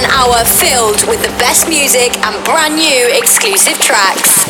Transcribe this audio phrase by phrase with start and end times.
[0.00, 4.46] one hour filled with the best music and brand new exclusive tracks.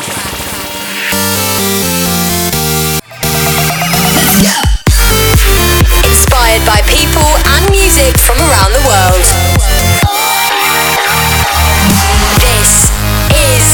[6.05, 9.25] Inspired by people and music from around the world.
[12.37, 12.91] This
[13.33, 13.65] is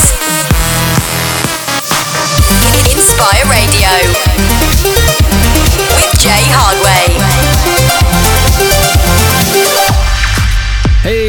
[2.95, 3.91] Inspire Radio
[5.99, 7.04] with Jay Hardway.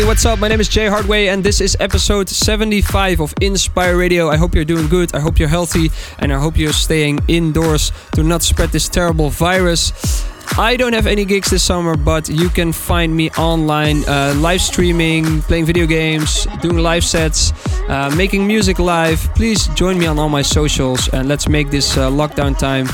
[0.06, 0.38] What's up?
[0.38, 4.30] My name is Jay Hardway, and this is episode 75 of Inspire Radio.
[4.30, 7.91] I hope you're doing good, I hope you're healthy, and I hope you're staying indoors
[8.12, 10.24] to not spread this terrible virus.
[10.56, 14.61] I don't have any gigs this summer, but you can find me online, uh, live
[14.61, 17.52] streaming, playing video games, doing live sets,
[17.88, 19.19] uh, making music live.
[19.34, 22.86] Please join me on all my socials and let's make this uh, lockdown time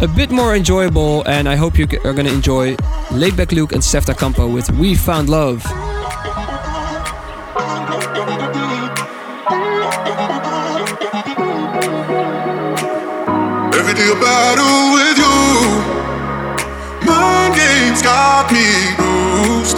[0.00, 1.26] a bit more enjoyable.
[1.26, 2.76] And I hope you are going to enjoy
[3.10, 5.91] Laidback Luke and Steff da Campo with We Found Love.
[13.92, 15.36] Every day a battle with you.
[17.04, 18.64] Mind games got me
[18.96, 19.76] bruised.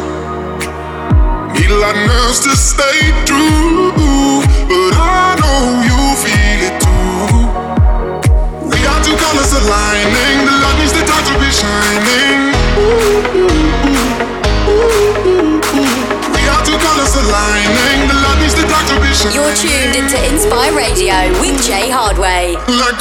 [1.58, 3.90] Need a lot of nerves to stay true,
[4.70, 7.42] but I know you feel it too.
[8.70, 10.46] We got two colors aligning.
[10.46, 12.54] The light needs the dark to be shining.
[16.30, 18.13] We got two colors aligning.
[19.32, 22.54] You're tuned into Inspire Radio with Jay Hardway.
[22.66, 22.98] Like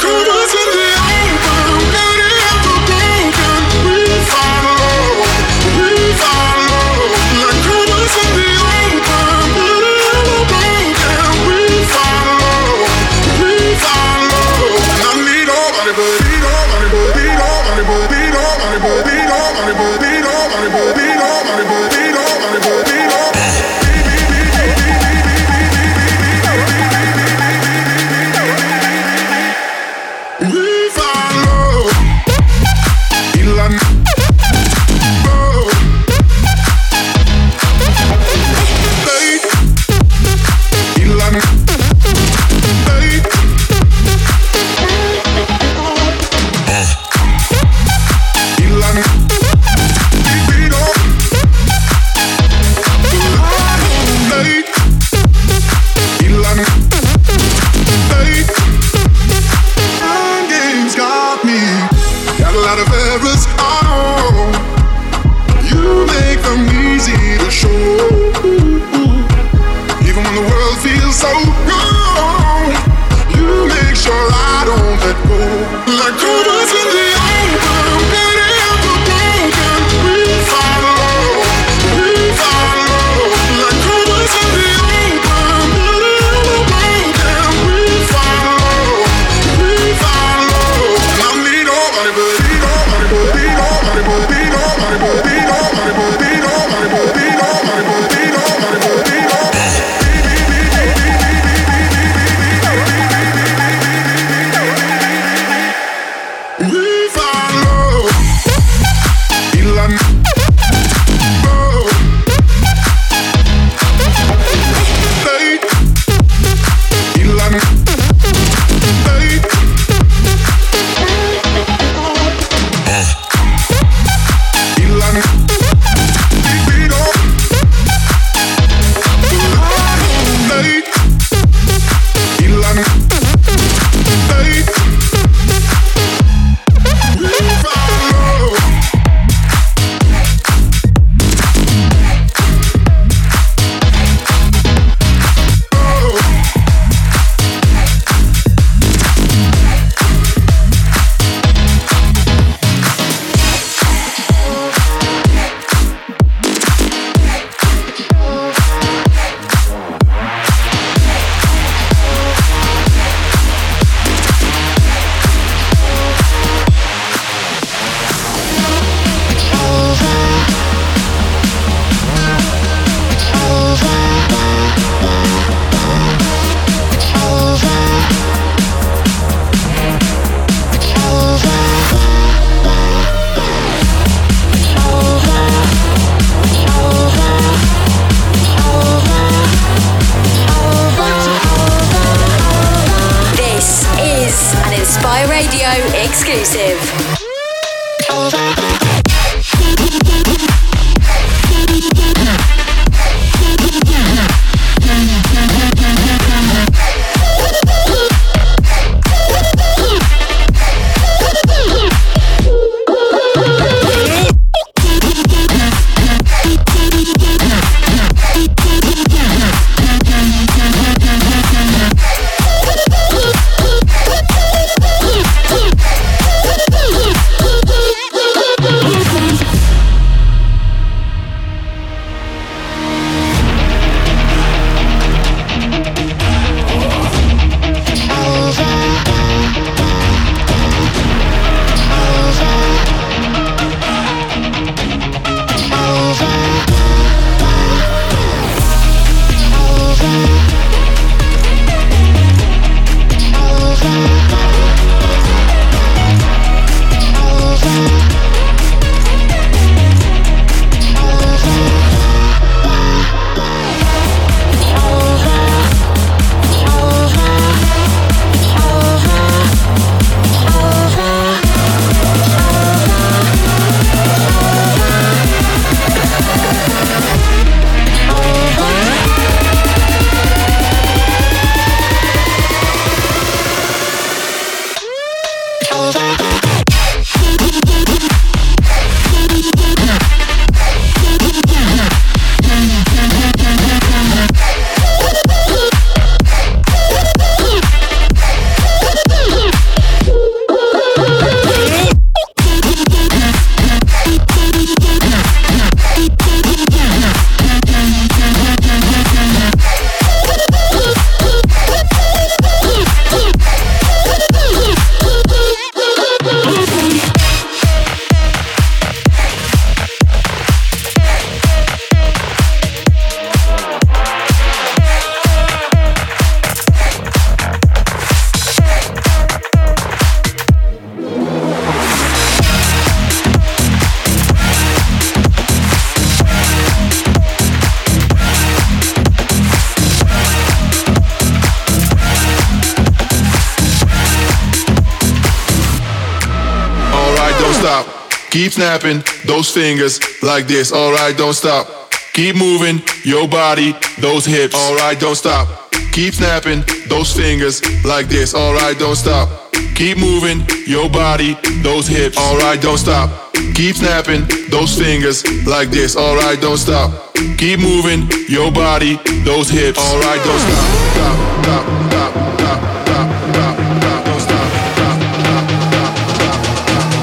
[348.54, 350.72] snapping those fingers like this.
[350.72, 351.66] Alright, don't stop.
[352.14, 354.54] Keep moving your body, those hips.
[354.54, 355.70] Alright, don't stop.
[355.92, 358.34] Keep snapping those fingers like this.
[358.34, 359.28] Alright, don't stop.
[359.74, 362.16] Keep moving your body, those hips.
[362.16, 363.10] Alright, don't stop.
[363.54, 365.96] Keep snapping those fingers like this.
[365.96, 367.14] Alright, don't stop.
[367.36, 369.78] Keep moving your body, those hips.
[369.78, 370.64] Alright, don't stop.
[370.94, 372.64] Stop, stop, stop,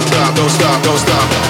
[0.08, 1.41] stop, don't stop, don't stop.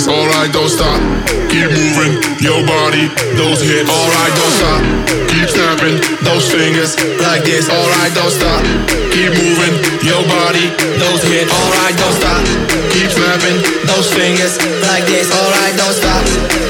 [0.00, 0.08] This.
[0.08, 1.00] Alright, don't stop.
[1.50, 3.90] Keep moving your body, those hips.
[3.90, 4.82] Alright, don't stop.
[5.28, 7.68] Keep snapping those fingers like this.
[7.68, 8.62] Alright, don't stop.
[9.12, 11.52] Keep moving your body, those hips.
[11.52, 12.42] Alright, don't stop.
[12.92, 14.56] Keep snapping those fingers
[14.88, 15.28] like this.
[15.32, 16.69] Alright, don't stop.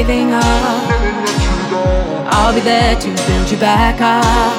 [0.00, 0.82] giving up,
[2.32, 4.56] I'll be there to build you back up.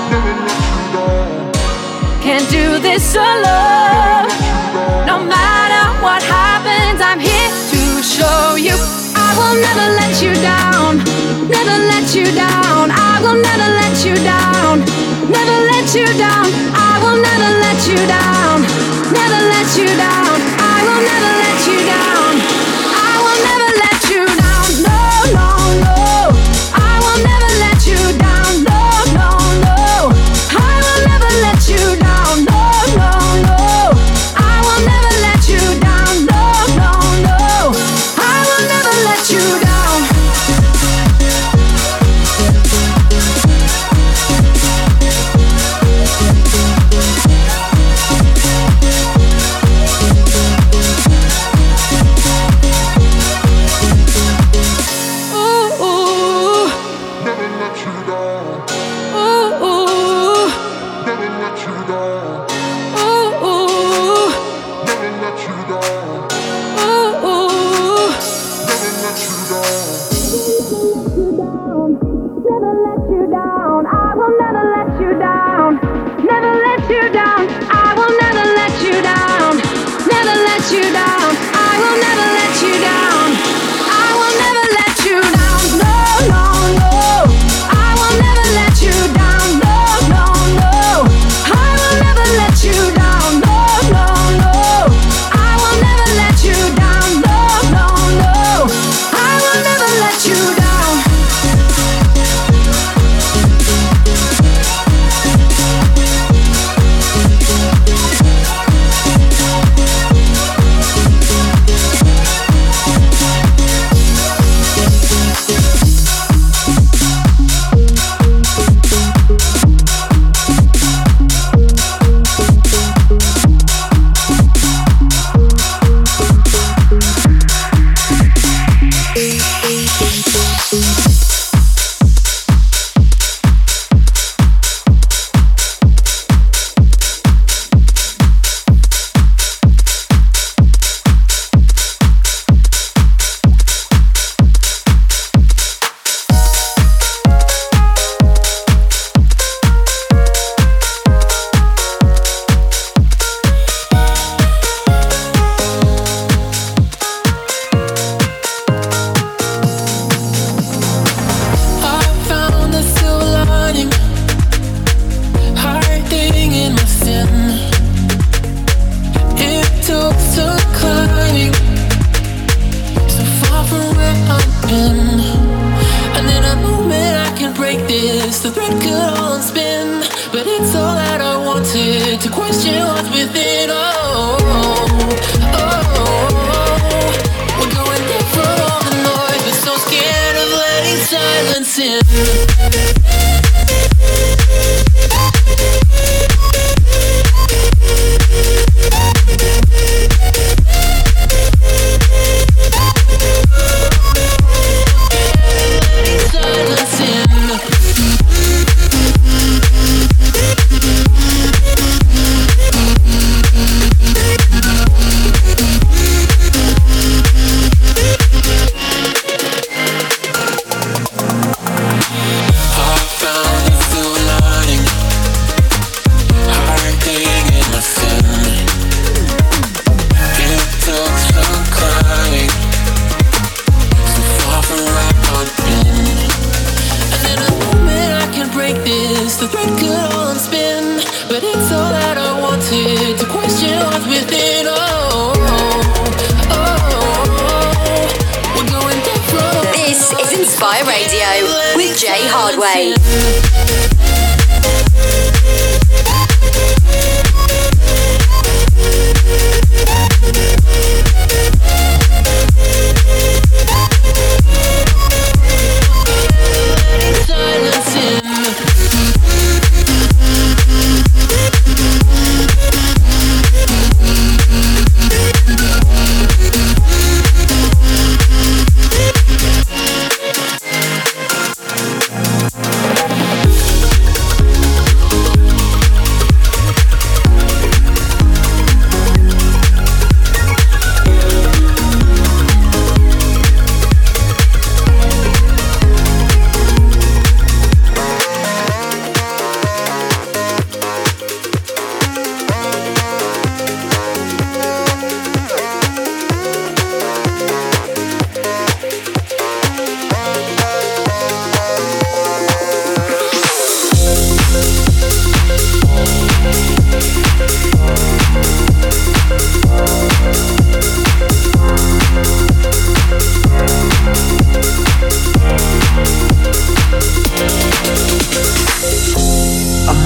[2.21, 4.29] Can't do this alone.
[5.09, 7.81] No matter what happens, I'm here to
[8.15, 8.77] show you.
[9.17, 11.01] I will never let you down.
[11.49, 12.91] Never let you down.
[12.91, 14.85] I will never let you down.
[15.37, 16.45] Never let you down.
[16.89, 18.61] I will never let you down.
[19.09, 20.37] Never let you down.
[20.61, 21.40] I will never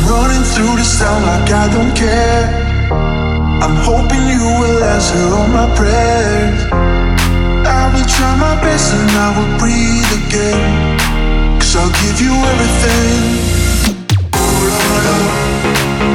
[0.09, 2.43] running through the sound like I don't care.
[3.63, 6.59] I'm hoping you will answer all my prayers.
[7.65, 10.61] I will try my best and I will breathe again.
[11.59, 13.21] Cause I'll give you everything.
[14.33, 16.14] Oh, Lord, oh.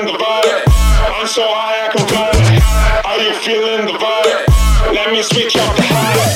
[0.00, 0.62] feeling the vibe?
[1.12, 3.02] I'm so high I can fly.
[3.04, 4.94] Are you feeling the vibe?
[4.94, 6.29] Let me switch up the high.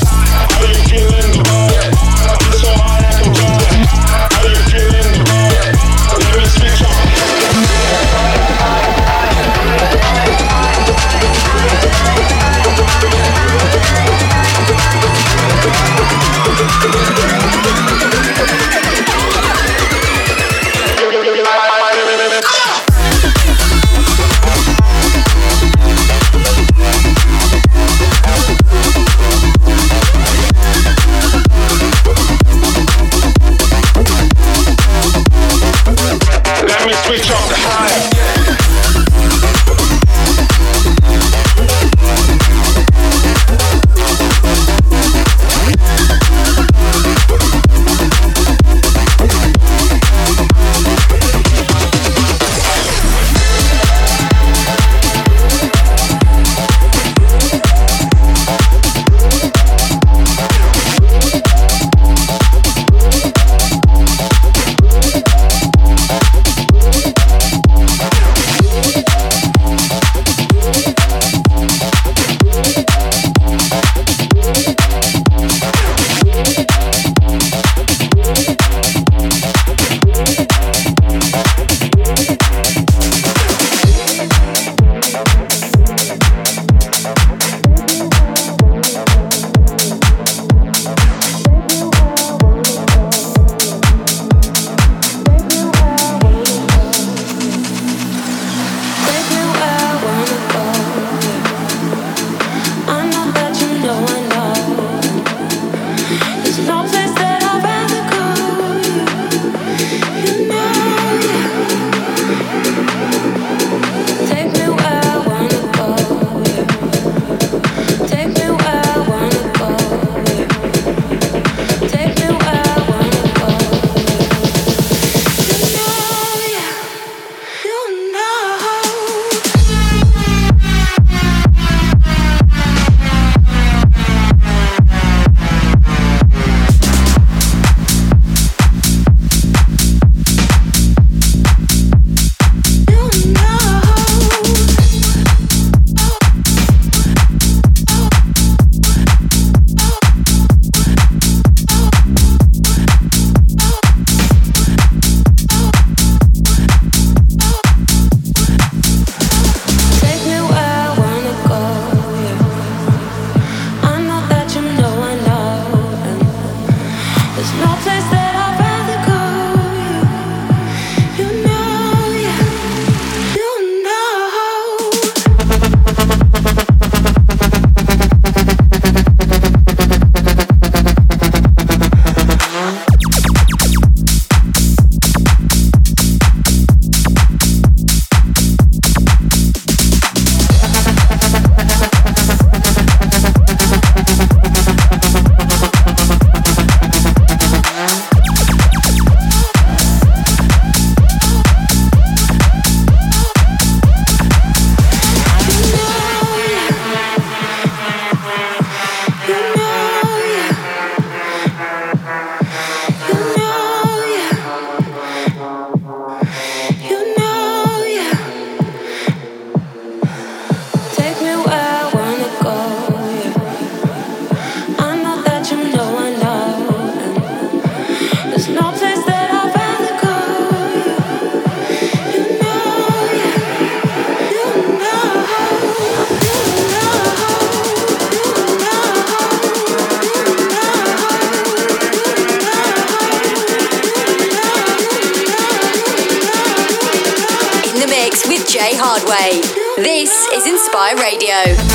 [249.76, 251.73] This is Inspire Radio.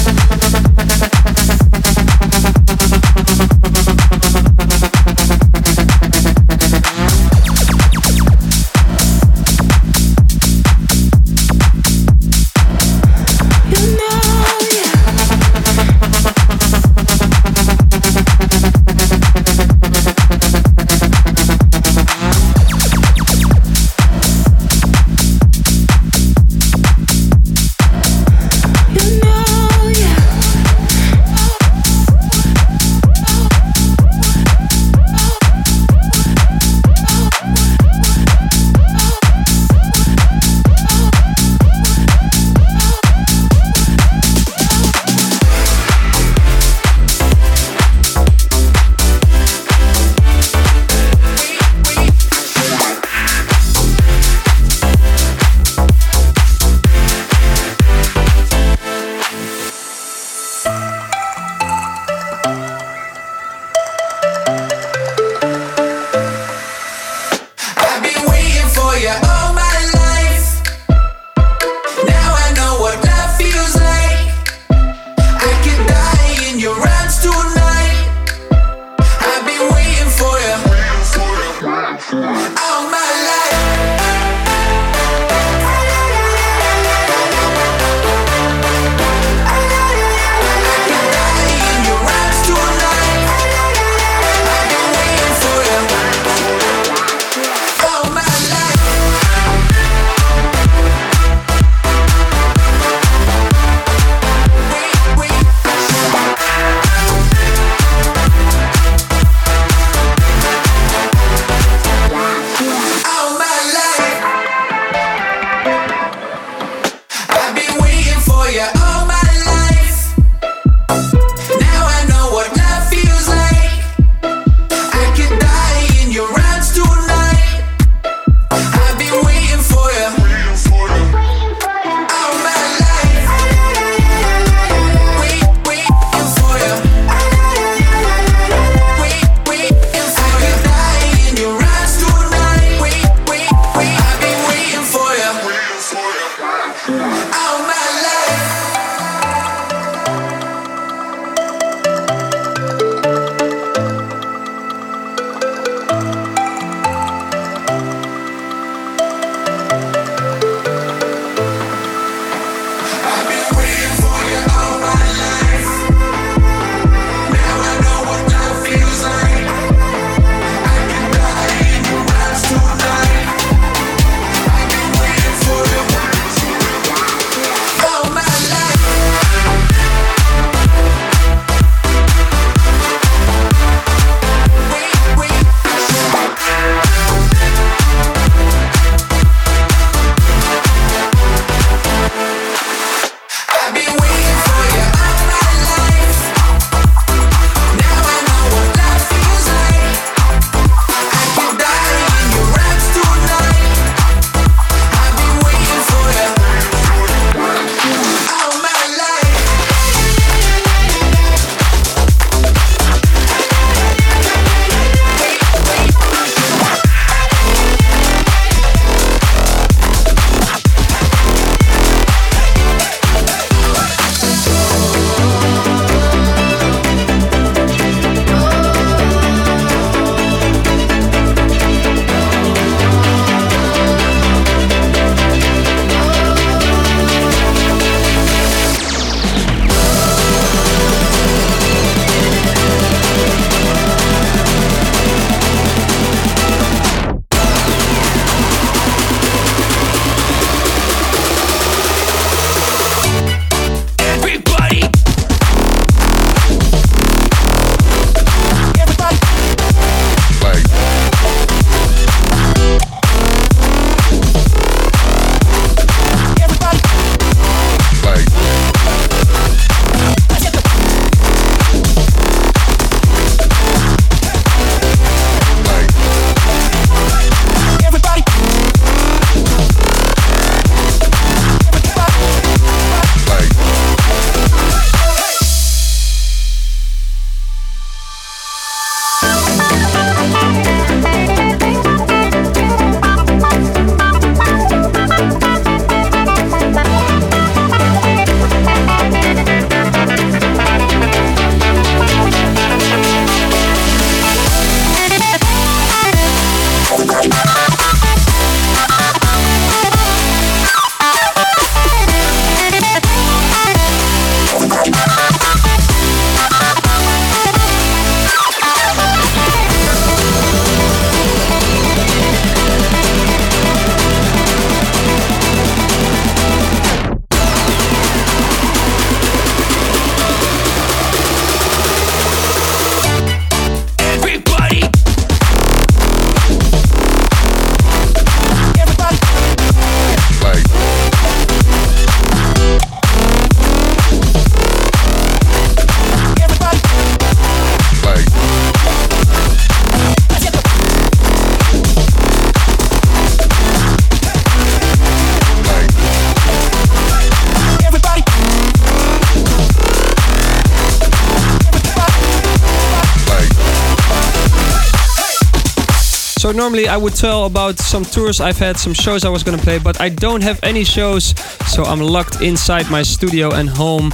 [366.59, 369.79] Normally I would tell about some tours I've had, some shows I was gonna play,
[369.79, 371.33] but I don't have any shows,
[371.73, 374.11] so I'm locked inside my studio and home.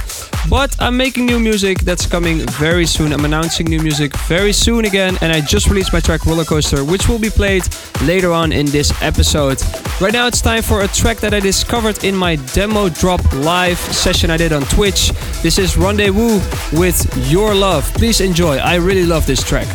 [0.48, 3.12] But I'm making new music that's coming very soon.
[3.12, 6.84] I'm announcing new music very soon again, and I just released my track Roller Coaster,
[6.84, 7.64] which will be played
[8.02, 9.60] later on in this episode.
[10.00, 13.78] Right now, it's time for a track that I discovered in my demo drop live
[13.78, 15.10] session I did on Twitch.
[15.42, 16.38] This is Rendezvous
[16.78, 17.92] with Your Love.
[17.94, 18.58] Please enjoy.
[18.58, 19.66] I really love this track.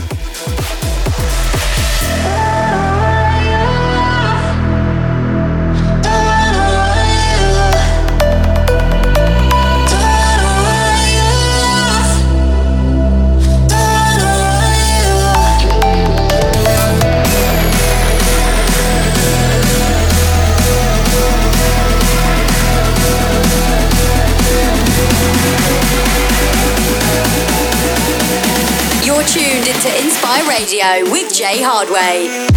[30.61, 32.50] Radio with Jay Hardway.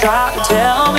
[0.00, 0.89] Try to tell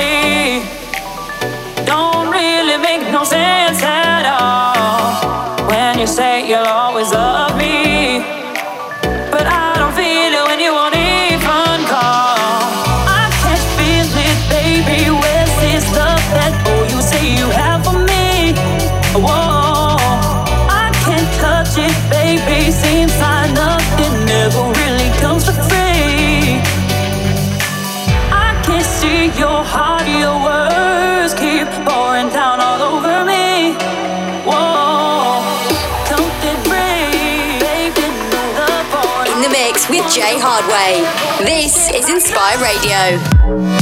[42.22, 43.81] Inspire Radio.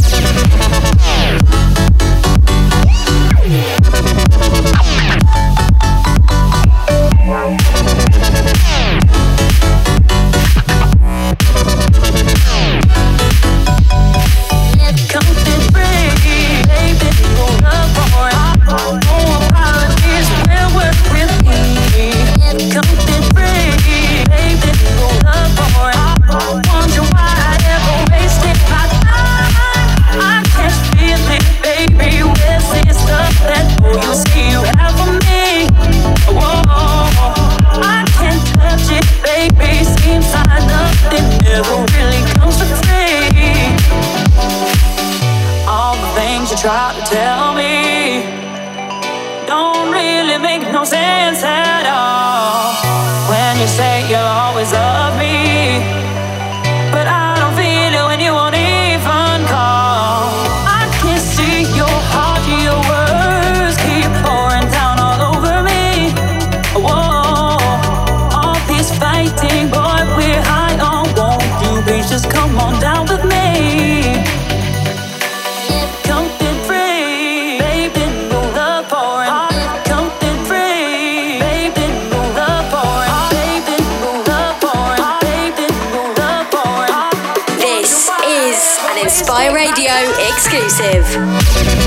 [90.29, 91.78] exclusive.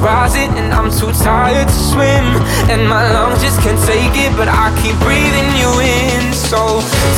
[0.00, 2.26] rising and I'm too tired to swim.
[2.70, 6.32] And my lungs just can't take it but I keep breathing you in.
[6.32, 6.58] So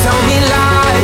[0.03, 1.00] tell me lies.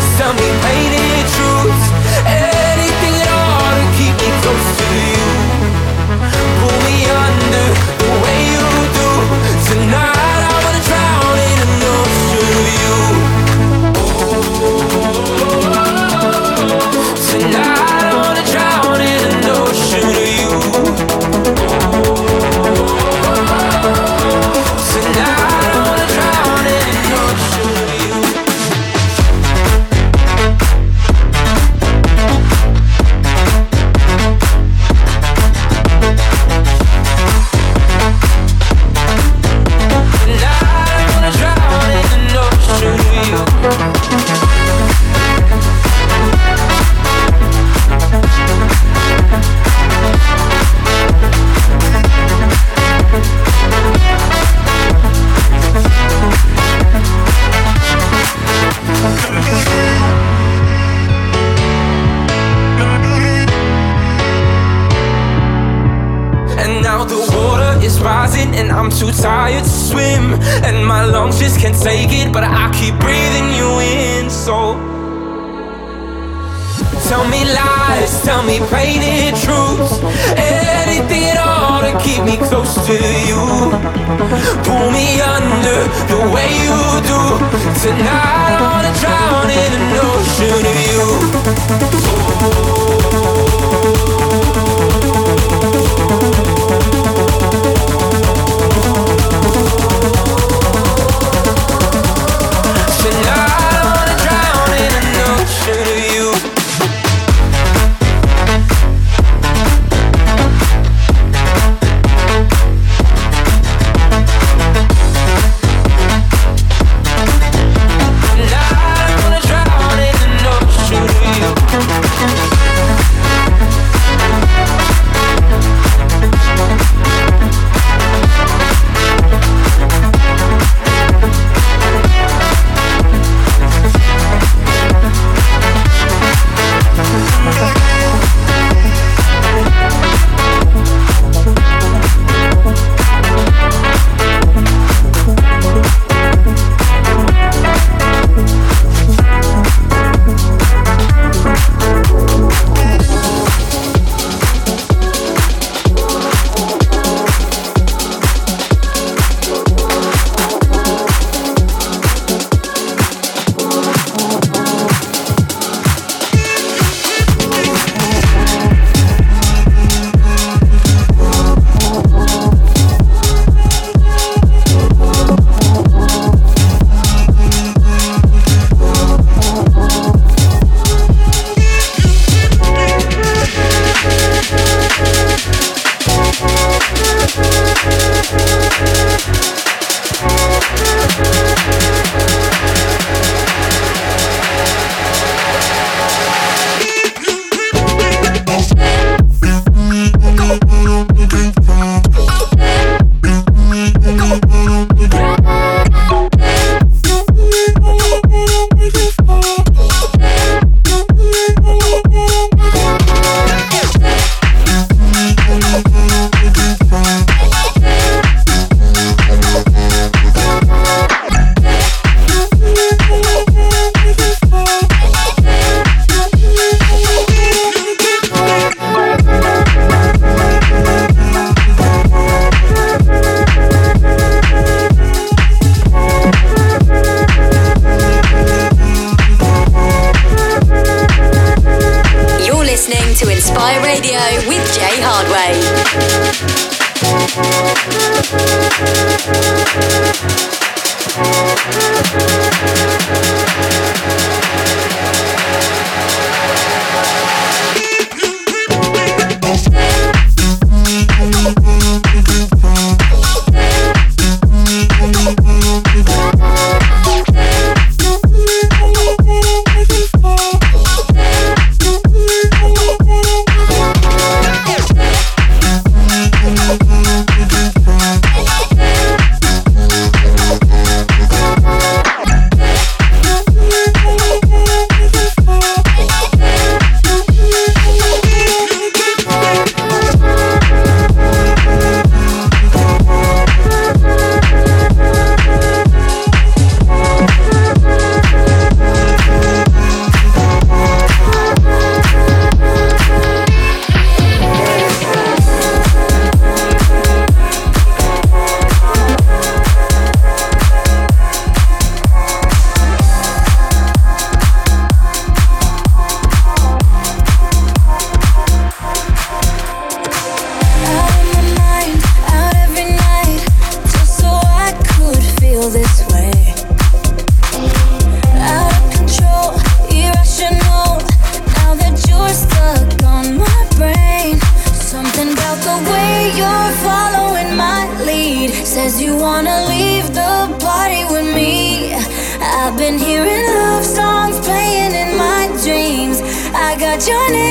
[347.08, 347.47] Your name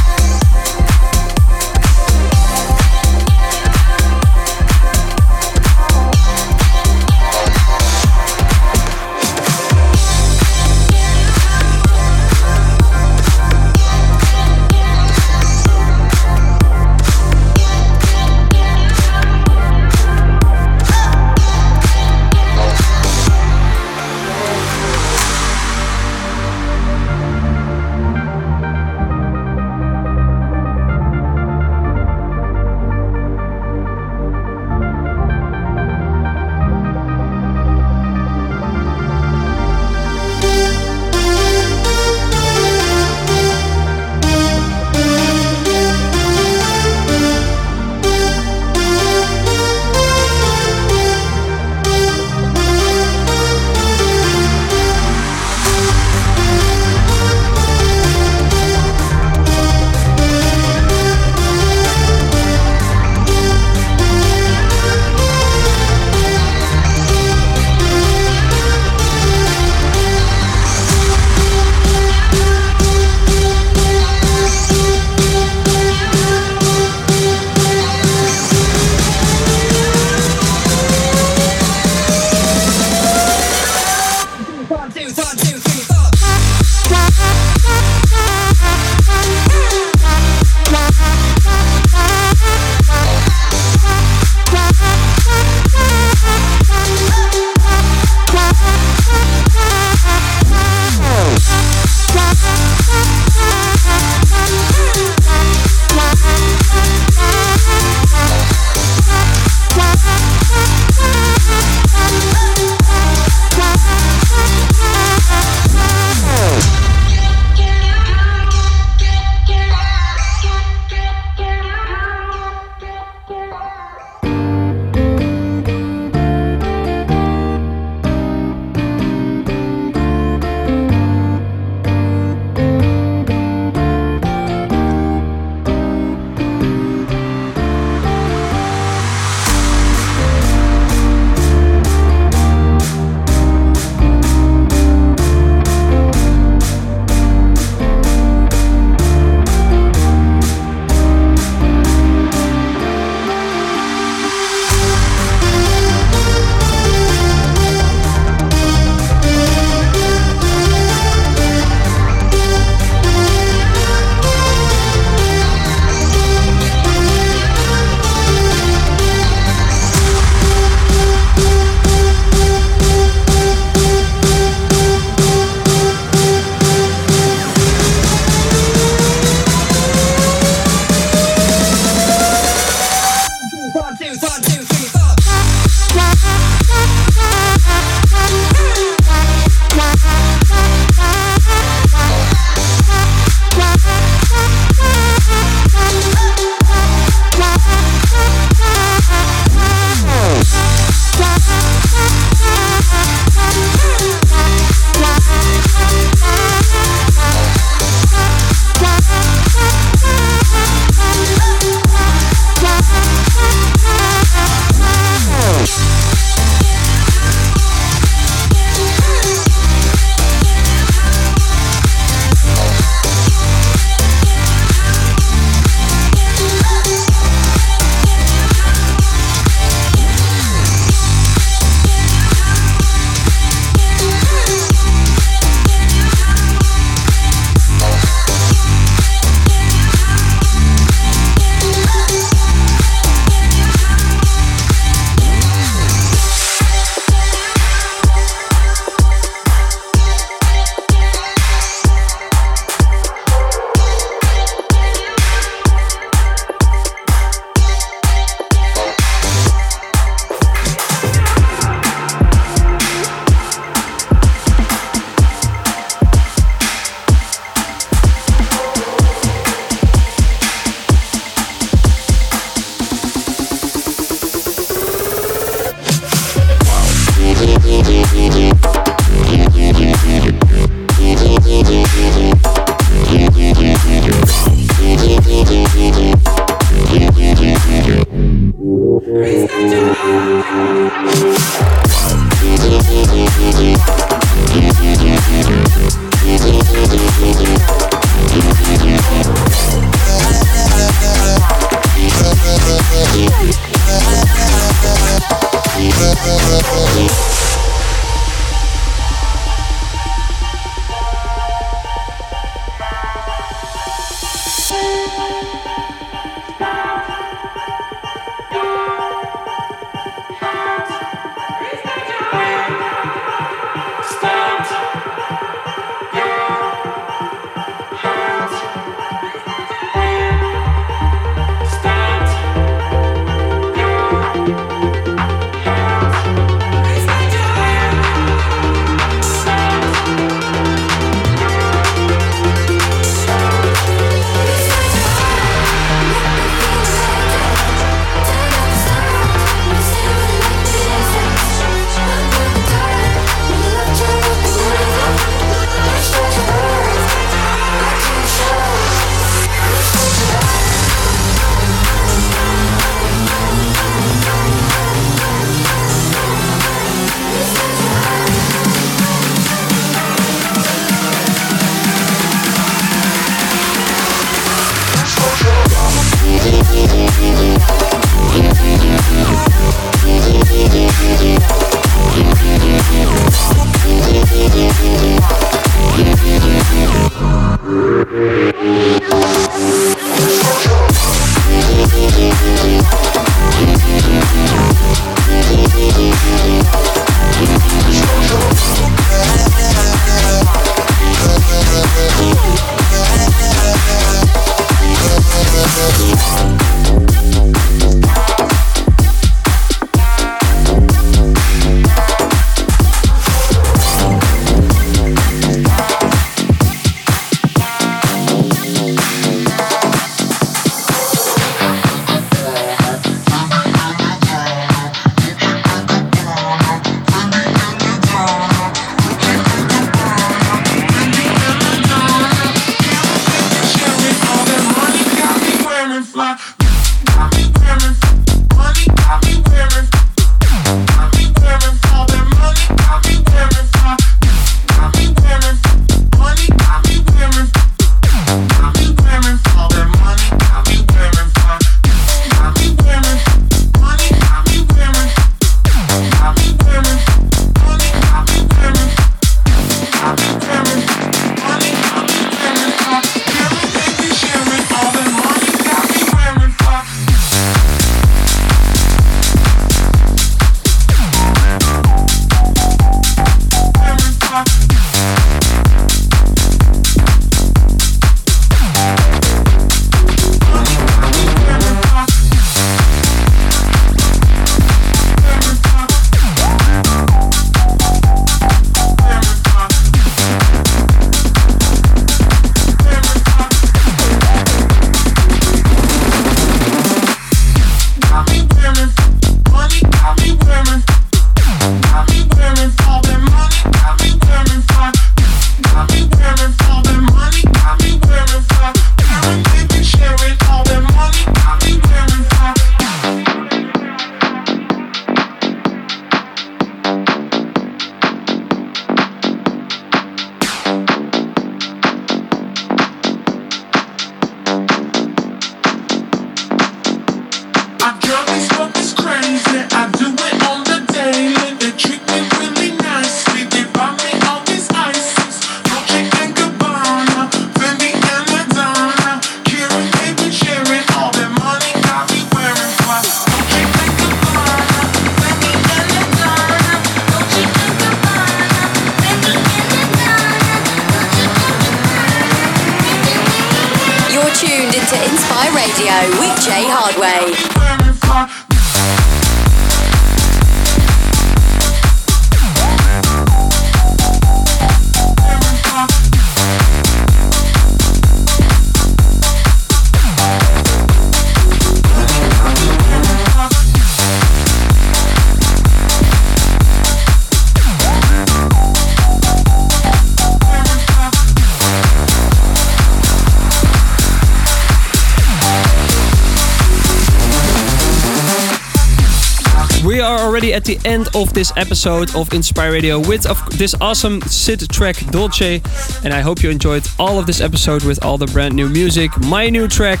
[590.60, 594.96] at the end of this episode of Inspire Radio with of this awesome Sid track
[595.10, 595.62] Dolce.
[596.04, 599.10] And I hope you enjoyed all of this episode with all the brand new music,
[599.20, 600.00] my new track.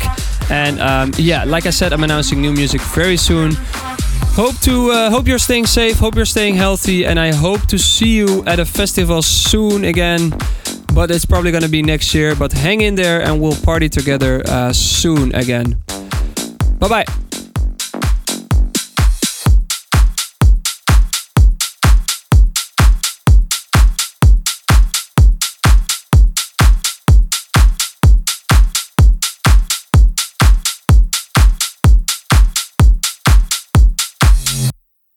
[0.50, 3.52] And um, yeah, like I said, I'm announcing new music very soon.
[4.36, 7.78] Hope to uh, hope you're staying safe, hope you're staying healthy, and I hope to
[7.78, 10.30] see you at a festival soon again.
[10.94, 12.34] But it's probably gonna be next year.
[12.34, 15.80] But hang in there, and we'll party together uh, soon again.
[16.78, 17.19] Bye bye.